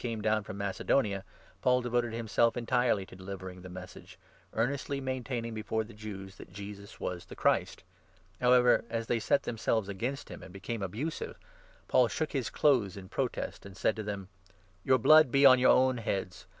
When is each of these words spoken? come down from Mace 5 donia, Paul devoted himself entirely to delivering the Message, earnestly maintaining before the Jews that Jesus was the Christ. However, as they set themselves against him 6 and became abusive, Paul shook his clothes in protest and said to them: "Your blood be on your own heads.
come 0.01 0.19
down 0.19 0.41
from 0.43 0.57
Mace 0.57 0.79
5 0.79 0.87
donia, 0.87 1.21
Paul 1.61 1.83
devoted 1.83 2.11
himself 2.11 2.57
entirely 2.57 3.05
to 3.05 3.15
delivering 3.15 3.61
the 3.61 3.69
Message, 3.69 4.17
earnestly 4.53 4.99
maintaining 4.99 5.53
before 5.53 5.83
the 5.83 5.93
Jews 5.93 6.37
that 6.37 6.51
Jesus 6.51 6.99
was 6.99 7.25
the 7.25 7.35
Christ. 7.35 7.83
However, 8.41 8.83
as 8.89 9.05
they 9.05 9.19
set 9.19 9.43
themselves 9.43 9.89
against 9.89 10.29
him 10.29 10.39
6 10.39 10.45
and 10.45 10.53
became 10.53 10.81
abusive, 10.81 11.37
Paul 11.87 12.07
shook 12.07 12.31
his 12.31 12.49
clothes 12.49 12.97
in 12.97 13.09
protest 13.09 13.63
and 13.63 13.77
said 13.77 13.95
to 13.95 14.01
them: 14.01 14.27
"Your 14.83 14.97
blood 14.97 15.31
be 15.31 15.45
on 15.45 15.59
your 15.59 15.69
own 15.71 15.97
heads. 15.99 16.47